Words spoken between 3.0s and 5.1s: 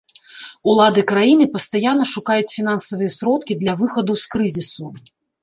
сродкі для выхаду з крызісу.